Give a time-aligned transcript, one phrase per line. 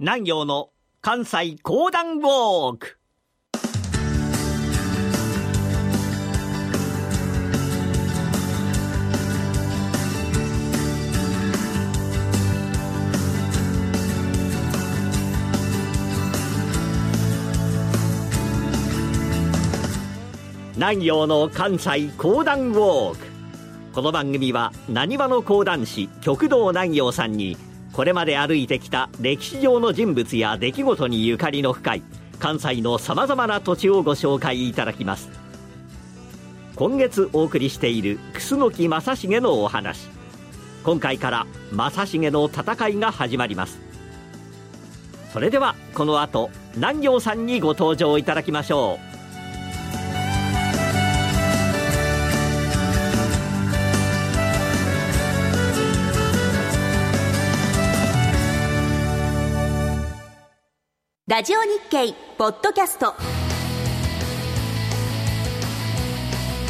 [0.00, 0.70] 南陽の
[1.00, 2.98] 関西講談ウォーク。
[20.76, 23.26] 南陽の関西講談ウォーク。
[23.92, 27.56] この番組はなにわの講談師極道南陽さんに
[27.98, 32.02] これまで歩いてきた歴史上の人物や出来事にゆかりの深い
[32.38, 35.28] 関西のさまざまな土地をご紹介いただきます。
[36.76, 40.06] 今月お送りしている楠木正成のお話。
[40.84, 43.80] 今回から正成の戦いが始まります。
[45.32, 49.07] それではこの後南陽さんにご登場いただきましょう。
[61.38, 63.14] ラジオ日経ポッドキャスト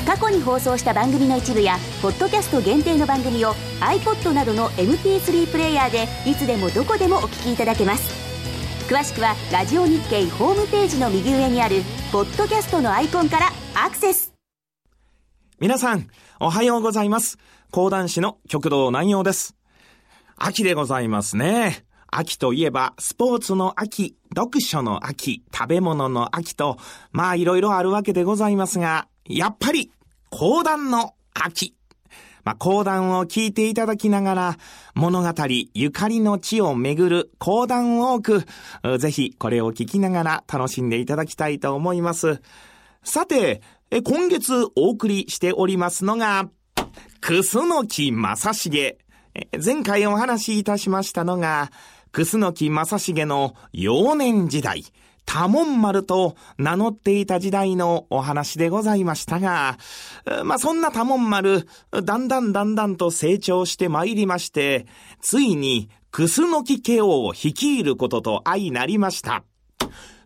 [0.07, 8.13] 過去に放送した番組の一部やポッドキャスト限定の番組を iPod などの MP3 プレイヤーでいつでもどこでもお聞きいただけます
[8.93, 11.77] 詳しくはラジオ日経ホームページの右上にある
[12.13, 14.35] ポッドキャストのアイコンからアクセス
[15.61, 16.09] 皆さん、
[16.41, 17.39] おはようございます。
[17.71, 19.57] 講談師の極道南陽です。
[20.37, 21.88] 秋でございますね。
[22.11, 26.79] 秋といえば、スポーツの秋、読書の秋、食べ物の秋と、
[27.13, 29.91] まあいろいろあるわけでございますが、やっぱり、
[30.31, 31.75] 講談の秋。
[32.45, 34.59] まあ、講談を聞いていただきながら、
[34.95, 35.35] 物語、
[35.75, 42.41] ゆかりの地を巡る講談ウォーク、ぜひこれを聞きながら楽しんでいただきたいと思います。
[43.05, 43.61] さて、
[44.03, 46.49] 今月お送りしておりますのが、
[47.21, 48.99] 楠木正成。
[49.35, 51.71] え前回お話しいたしましたのが、
[52.19, 54.83] 楠木正成の幼年時代、
[55.25, 59.79] 多門丸と名乗っていた時代のお話でございましたが、
[60.45, 64.89] まあ、そんな多門丸、だんだんだんだんと成長して参りまして、
[65.21, 69.45] ついに楠木家を率いることと相なりました。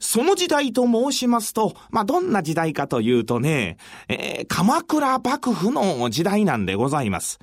[0.02, 3.76] その時代と申しますと、まあ、どんな時代かというとね、
[4.08, 7.38] えー鎌倉幕府の時代なんでございます。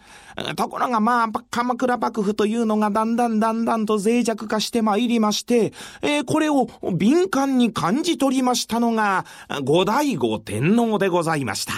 [0.57, 9.25] ところがまあ、鎌倉幕府というのがだんだんだんだんと脆弱化してまいりまして、えーこれを敏感に感じ取りましたのが、
[9.63, 11.73] 後醍醐天皇でございました。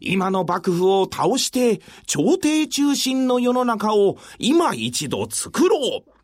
[0.00, 6.17] 今の幕府を倒して、朝廷中心の世の中を今一度作ろう。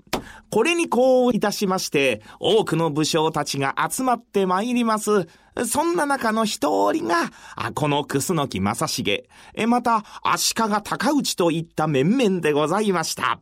[0.51, 5.27] これにこういたしまして、多くの武将たちが集まってまいります。
[5.67, 7.31] そんな中の一人が、
[7.75, 9.29] この楠木正成、
[9.67, 13.41] また足利尊内といった面々でございました。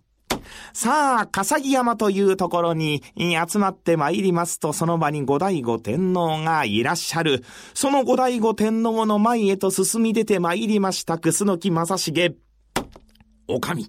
[0.72, 7.44] さあ、笠木山というところに集まってまいりますと、その場に後醍醐天皇がいらっしゃる。
[7.74, 12.36] その後醍醐天皇の前へと進み出てまいりました楠木正成。
[13.48, 13.88] お上、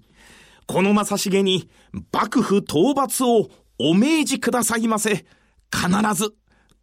[0.66, 1.68] この正成に
[2.12, 3.48] 幕府討伐を
[3.78, 5.26] お命じくださいませ。
[5.72, 6.34] 必ず、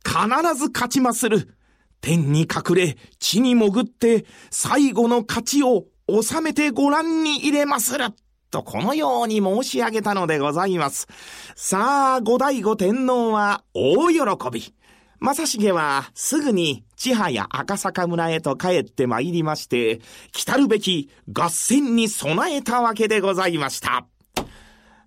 [0.06, 1.56] 必ず勝ちまする。
[2.02, 8.06] 天に隠れ、地に潜って、最後の勝ちを収めてご覧に入れまする。
[8.50, 11.08] と、このように申し上げたのでございます。
[11.56, 14.20] さあ、後醍醐天皇は大喜
[14.52, 14.74] び。
[15.20, 20.02] 正成はすぐに千早赤坂村へと帰って参りまして、
[20.34, 24.06] 来たるべき合戦に備えたわけでございました。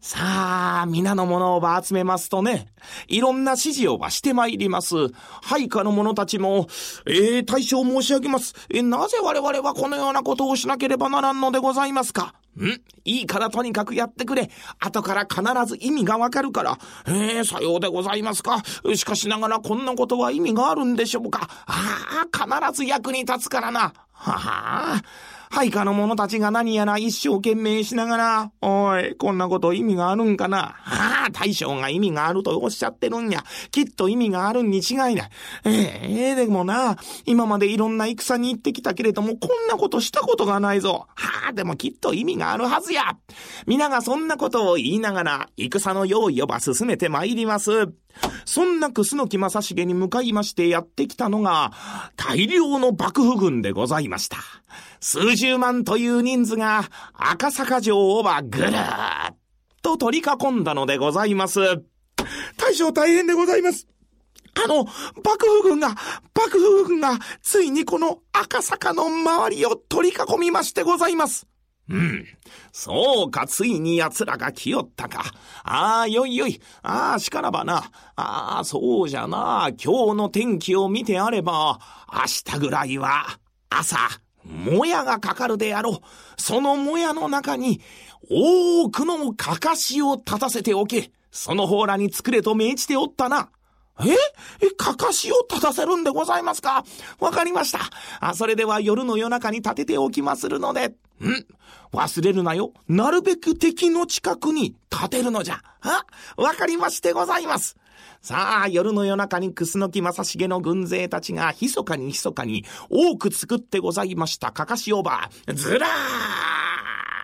[0.01, 2.67] さあ、皆の者をば集めますとね、
[3.07, 4.97] いろんな指示をばしてまいります。
[5.41, 6.67] 配下の者たちも、
[7.07, 8.55] えー、大将申し上げます。
[8.71, 12.35] え、なぜ我々はこのようなことをしなければならんのでございますか？
[12.57, 14.51] んいいからとにかくやってくれ。
[14.79, 16.79] 後から必ず意味がわかるから。
[17.07, 18.63] えー、さようでございますか。
[18.95, 21.49] しかしながらこんなことは意味があるんでしょうか。
[21.67, 23.93] ああ、必ず役に立つからな。
[24.13, 25.03] ははあ
[25.55, 30.75] 配下の者たちが何やら一生懸命しながら、おい、こんなこと意味があるんかな？
[30.85, 33.45] ああ、大将が意味があるとおっしゃってるんや。
[33.71, 35.31] きっと意味があるに違いない。
[35.65, 41.07] ええでもな、今までいろんな戦に行ってきたけれども、こんなことしたことがないぞ。
[41.15, 43.17] はあ、でもきっと意味があるはずや。
[43.69, 47.93] 皆がそんなことを言いながら、戦の用意をば進めて参ります。
[48.45, 51.73] そんな楠木正成に向かいましてやってきたのが、
[52.17, 54.39] 大量の幕府軍でございました。
[55.01, 59.37] 数十万という人数が赤坂城をばぐるーっ
[59.83, 61.61] と取り囲んだのでございます。
[62.57, 63.87] 大将大変でございます。
[64.65, 71.47] あの、幕府軍が、幕府軍が、ついにこの赤坂の周りを取り囲みましてございます。
[71.89, 72.27] うん。
[72.73, 75.23] そうか、ついに奴らが来よったか。
[75.65, 76.61] ああ、よいよい。
[76.83, 77.91] ああ、しからばな。
[78.17, 79.69] ああ、そうじゃな。
[79.83, 81.79] 今日の天気を見てあれば、
[82.11, 83.39] 明日ぐらいは、
[83.69, 83.99] 朝、
[84.45, 86.41] もやがかかるであろう。
[86.41, 87.81] そのもやの中に、
[88.31, 91.13] 多くのかかしを立たせておけ。
[91.31, 93.51] その方らに作れと命じておったな。
[94.01, 94.17] え？
[94.61, 96.85] え、かかしを立たせるんでございますか？
[97.21, 97.81] わかりました。
[98.21, 100.95] あ、それでは夜の夜中に立てておきまするので。
[101.21, 101.47] ん？
[101.93, 102.73] 忘れるなよ。
[102.89, 105.63] なるべく敵の近くに立てるのじゃ。
[105.81, 106.05] あ、
[106.37, 107.77] わかりましてございます。
[108.21, 115.91] さあ、夜の夜中に楠木正成の軍勢たちが密かに密かに多く作ってございましたかかしおば、ずらー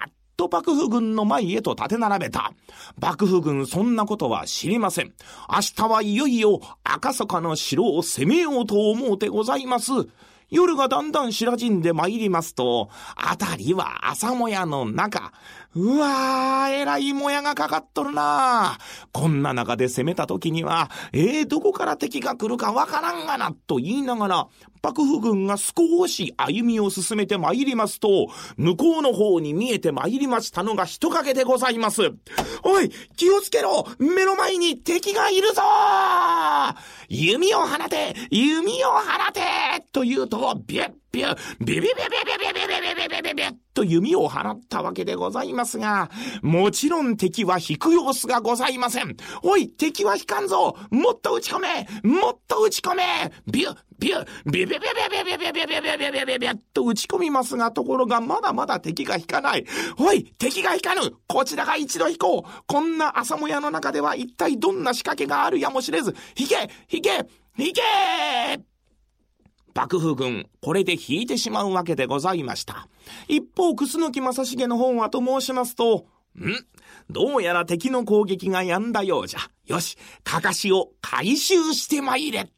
[0.08, 2.52] っと幕府軍の前へと立て並べた。
[3.00, 5.12] 幕府軍そんなことは知りません。
[5.50, 9.92] 明日はいよいよ赤坂の城を攻めようと思うてございます。
[10.50, 15.32] 夜がだんだん白じんで参りますと、あたりは朝もやの中。
[15.76, 18.76] うわー、えらいもやがかかっとるな。
[19.12, 24.48] こんな中で攻めた時には、えー、どこから敵が来るかわからんがな、と言いながら、
[24.82, 32.02] 幕府軍が少し歩みを進めて参りますと、向こうの方に見えて参りましたのが人影でございます。
[32.64, 33.86] おい、気をつけろ。
[34.00, 35.62] 目の前に敵がいるぞ。
[37.08, 39.40] 弓を放て弓を放て
[39.92, 46.10] と言うと、ビュッビュッビュビュビュビュビュビュビュビュビュビュと弓を放ったわけでございますが、
[46.42, 49.16] もちろん敵は引く様子がございません。
[49.42, 53.04] おい、敵は引かんぞもっと撃ち込めもっと撃ち込め
[53.46, 59.64] ビュッビュッビュビュビュビュビュビュビュビュビュビュビュビュビュと撃ち込みますが、ところがまだまだ敵が引かない。
[59.98, 67.26] おい、敵が引かぬこちらが一度引こうこんな朝もやの中では一体どんな仕掛けがあるやもしれず、引け引け
[67.58, 67.82] 引け
[69.74, 72.88] 幕府軍、これで引いてしまうわけでございました。
[73.28, 76.06] 一方、楠木正成の方はと申しますと、
[76.36, 76.66] ん？
[77.10, 79.40] どうやら敵の攻撃が止んだようじゃ。
[79.66, 82.50] よし、かかしを回収して参れ。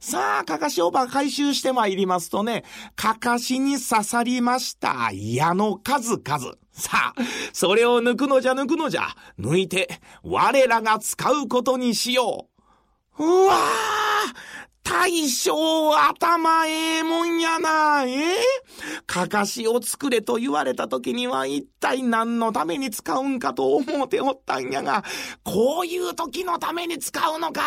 [0.00, 2.64] さあ、かかしをば回収して参りますとね、
[2.96, 6.54] かかしに刺さりました矢の数々。
[6.72, 7.22] さあ、
[7.52, 9.08] それを抜くのじゃ抜くのじゃ。
[9.38, 12.48] 抜いて、我らが使うことにしよ
[13.18, 13.24] う。
[13.24, 13.58] うわー
[14.90, 15.54] 大将
[15.94, 18.34] 頭ええもんやな、え
[19.06, 25.04] かかしを作れと言われた時には一体何のために使うんかと思うておったんやが、
[25.44, 27.62] こういう時のために使うのか。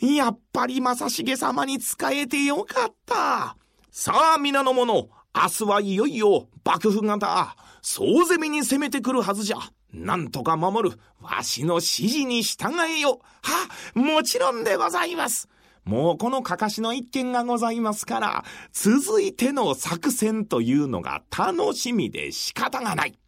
[0.00, 3.56] やっぱり正成様に使えてよかった。
[3.92, 5.08] さあ皆の者、明
[5.48, 9.58] 日はいよいよ幕府方、総攻めに攻めてくるはずじゃ。
[9.92, 13.20] なんとか守る、わしの指示に従えよ。
[13.42, 15.48] は、もちろんでございます。
[15.84, 23.18] もうこのかかしの一件がございますから、続いての作戦というのが楽しみで仕方がない。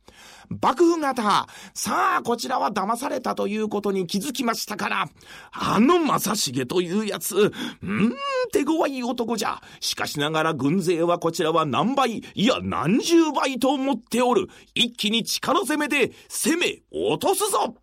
[0.48, 5.08] 幕府方、さあ、こちらは騙されたということに気づきましたから、
[5.52, 8.14] あの正成というやつ、うーん、
[8.52, 9.60] 手強い男じゃ。
[9.80, 14.48] しかしながら軍勢はこちらは何倍、いや何十倍と思っておる。
[14.74, 17.74] 一気に力攻めで攻め落とすぞ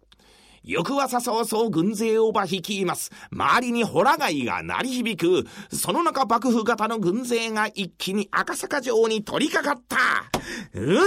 [0.63, 3.11] 翌朝早々軍勢をば率います。
[3.31, 5.45] 周りにホラ貝が鳴り響く。
[5.75, 9.97] その中幕府型の軍勢が一気に赤坂城に取り掛かった。
[10.79, 11.03] うわ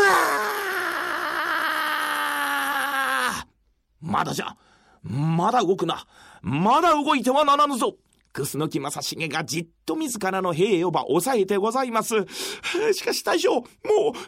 [4.03, 4.57] まだじゃ。
[5.03, 6.07] まだ動くな。
[6.43, 7.97] まだ動いてはならぬぞ。
[8.45, 12.15] 楠木正成がじっと自らの兵をば抑えてございます。
[12.93, 13.65] しかし大将、もう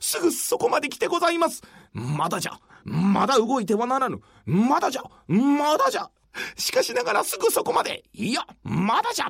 [0.01, 1.63] すぐそこまで来てございます。
[1.93, 2.53] まだじゃ。
[2.85, 4.21] まだ動いてはならぬ。
[4.47, 5.03] まだじゃ。
[5.27, 6.11] まだじゃ。
[6.57, 8.05] しかしながらすぐそこまで。
[8.15, 9.29] いや、まだじゃ。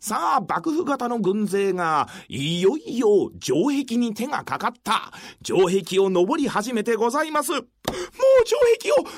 [0.00, 5.12] さあ、幕府型の軍勢が、いよいよ城壁に手がかかった。
[5.44, 7.52] 城壁を登り始めてございます。
[7.52, 7.62] もう
[8.46, 9.14] 城壁を登り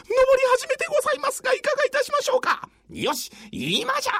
[0.59, 4.13] 始めてございますが、いかがいたしましょうかよし今じゃ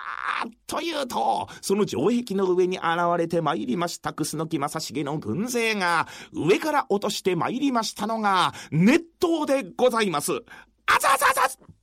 [0.67, 2.87] というと、その城壁の上に現
[3.19, 10.33] れて参りました楠木正成の軍勢が、上から落として参りましたのが、熱湯でございます。
[10.87, 11.80] あざあざあざ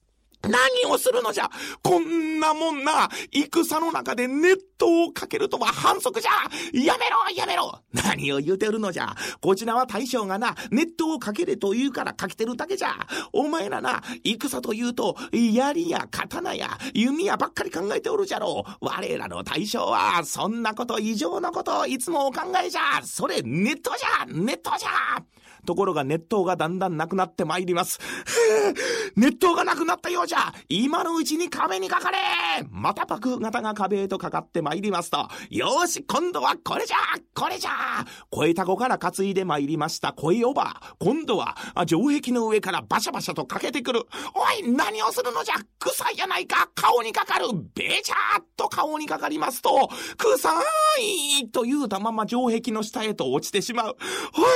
[0.48, 1.50] 何をするのじゃ？
[1.84, 3.10] こんなもんな。
[3.32, 6.32] 戦の中で熱湯をかけるとは反則じゃ。
[6.74, 7.82] やめろやめろ。
[7.94, 9.16] 何を言うてるのじゃ？
[9.42, 12.96] こちらは大将がな、熱湯をかけれと言うからかけてるだけじゃ。
[13.34, 18.86] お前らな、戦と言うと、槍や刀や弓矢ばっかり考えておるじゃろう。
[18.86, 23.02] 我らの大将は、そんなこと異常なこといつもお考えじゃ。
[23.04, 25.22] それ熱湯じゃ熱湯じゃ。
[25.68, 28.00] ところが熱湯がだんだんなくなってまいります。
[29.18, 30.54] 熱湯がなくなったようじゃ。
[30.70, 32.18] 今のうちに壁にかかれ。
[32.72, 36.98] また爆風型が壁へとかかってまいりますと、よし、今度はこれじゃ。
[37.36, 38.06] これじゃ。
[38.30, 40.14] 声タゴから担いでまいりました。
[40.14, 40.82] 声おば。
[41.00, 44.06] 今度は城壁の上からバシャバシャとかけてくる。
[44.34, 45.56] おい、何をするのじゃ。
[45.80, 46.70] 臭いやないか。
[46.74, 47.48] 顔にかかる。
[47.76, 48.16] べちゃ
[48.78, 50.50] 顔にかかりますと、臭
[51.42, 53.98] いと言うたまま城壁の下へと落ちてしまう。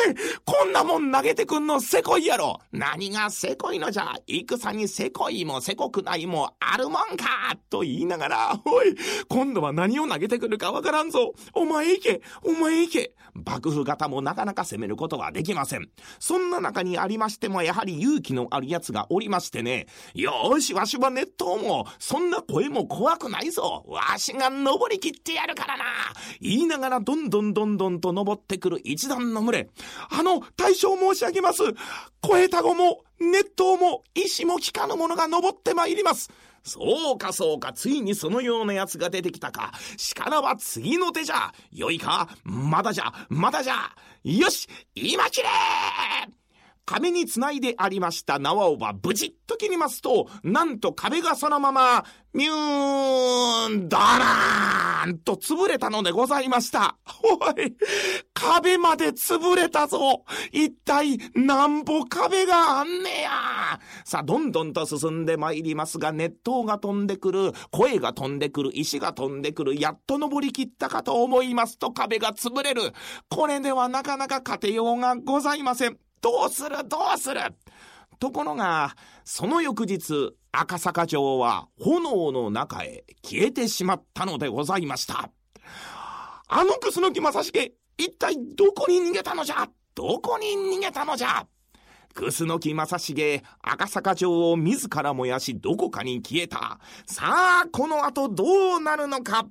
[0.06, 8.96] おい、こんなもん投げてくんのせこいやろ何がせこいのじゃ戦にせこいもせこくないもあるもんかと言いながら、おい、
[9.28, 11.34] 今度は何を投げてくるかわからんぞ。
[11.56, 13.16] お前行け、お前行け。
[13.34, 15.90] 幕府方もなかなか攻めることはできません。
[16.20, 23.84] そんな中にありましても、やはり勇気のある奴がおりましてね、よーし、わしは熱湯も、そんな声も怖くないぞ。
[23.88, 25.84] わしが登り切ってやるからな。
[26.39, 29.70] 言いながらどんどんどんどんと登ってくる一団の群れ。
[30.10, 31.63] あの、大将申し上げます。
[32.22, 36.30] 声たごも、熱湯も、石も効かぬ者が登ってまいります。
[36.63, 39.72] そうかそうか、ついにそのような奴が出てきたか。
[39.98, 41.51] しからば次の手じゃ。
[41.72, 43.91] よいかまだじゃ、まだじゃ。
[44.24, 45.48] よし今切れ
[46.91, 56.98] 壁につないでありました縄をば無事と切りますと、なんと壁がそのまま、ミューン、ダラーンと潰れたのでございました。
[57.24, 57.77] おい、
[58.33, 60.25] 壁まで潰れたぞ。
[60.51, 63.29] 一体、なんぼ壁があんねや。
[64.03, 72.91] さあ、どんどんと進んでまいりますが、熱湯が飛んでくる、声が飛んでくる、石が飛んでくる、やっと登りきったかと思いますと壁が潰れる。
[73.29, 76.11] これではなかなか勝てようがございません。
[76.22, 76.70] どうする？
[76.88, 77.42] どうする？
[78.20, 85.32] ところが、その翌日、赤坂城は炎の中へ消えてしまったのでございました。
[86.48, 89.68] あの楠木正成、一体どこに逃げたのじゃ？
[89.96, 90.48] どこに
[90.78, 91.48] 逃げたのじゃ？
[92.13, 96.80] 楠木正成、赤坂城を自ら燃やしどこかに消えた。
[97.08, 99.48] さあ、この後どうなるのか？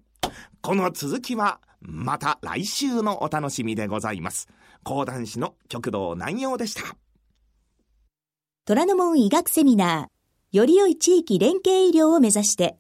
[0.61, 4.47] この続きは、また来週のお楽しみでございます。
[4.83, 6.97] 講談師の極道南陽でした。
[8.67, 12.77] 虎ノ門医学セミナー、より良い地域連携医療を目指して、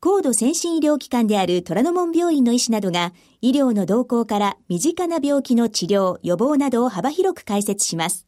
[0.00, 8.26] 高度先進医療機関である虎ノ門病院の医師などが、医療の動向から身近な病気の治療、予防などを幅広く解説します。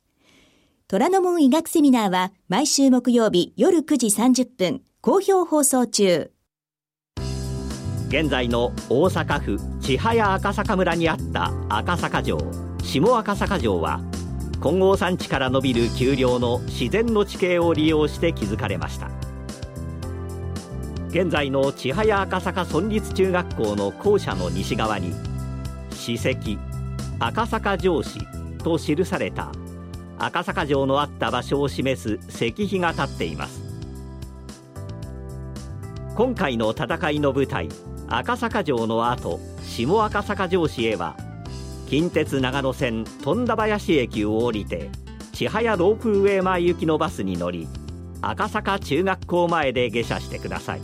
[0.86, 6.30] 虎ノ門医学セミナーは毎週木曜日夜9時30分、好評放送中。
[8.08, 12.36] 現在の大阪府千早赤坂村にあった赤坂城
[12.82, 14.00] 下赤坂城は
[14.60, 19.08] 金剛山地から伸びる丘陵の自然の地形を利用して築かれました。
[21.08, 25.12] 現在の千早赤坂村立中学校の校舎の西側に
[25.90, 26.58] 史跡
[27.18, 28.20] 赤坂城址
[28.62, 29.52] と記された
[30.18, 33.62] 赤坂城のあった場所を示す石碑が立っています。
[36.14, 37.68] 今回の戦いの舞台
[38.08, 41.16] 赤坂城の後下赤坂城址へは
[41.92, 44.88] 近鉄長野線富田林駅を降りて
[45.34, 47.68] 千早ロープウェイ前行きのバスに乗り
[48.22, 50.80] 赤坂中学校前で下車してください。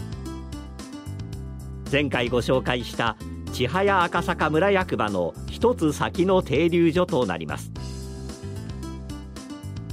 [1.90, 3.16] 前回ご紹介した
[3.54, 7.72] 千早赤坂村役場の一つ先の停留所となります。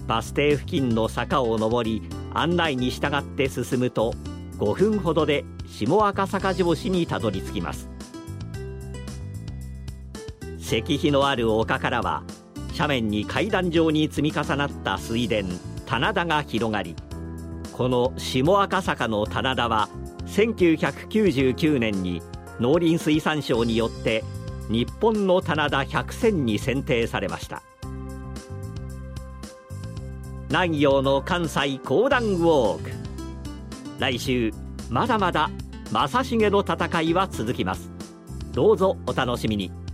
[0.08, 2.02] バス停付近の坂を上り
[2.34, 4.14] 案内に従って進むと
[4.58, 7.95] 5分ほどで下赤坂城市にたどり着きます。
[10.66, 12.24] 石碑のある丘からは
[12.72, 15.36] 斜面に階段状に積み重なった水田
[15.86, 16.96] 棚田が広がり
[17.72, 19.90] この下赤坂の棚田は
[20.26, 22.24] 1999年に
[22.60, 24.24] 農林水産省によって
[24.68, 27.62] 日本の棚田100選に選定されました。
[30.50, 32.92] 南陽の関西講談ウォーク。
[34.00, 34.52] 来週
[34.90, 35.52] まだまだ
[35.92, 37.92] 正成の戦いは続きます。
[38.52, 39.85] どうぞお楽しみに。